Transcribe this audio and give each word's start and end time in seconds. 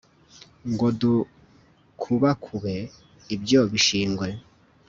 ngo 0.71 0.87
dukubakube 0.99 2.75
ibyo 3.35 3.59
bishingwe 3.71 4.27